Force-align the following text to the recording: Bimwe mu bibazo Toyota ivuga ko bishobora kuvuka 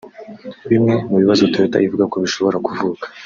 Bimwe 0.69 0.93
mu 1.09 1.15
bibazo 1.21 1.43
Toyota 1.51 1.77
ivuga 1.87 2.03
ko 2.11 2.15
bishobora 2.23 2.57
kuvuka 2.65 3.05